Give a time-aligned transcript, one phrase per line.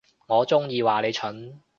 [0.25, 1.61] 我中意話你蠢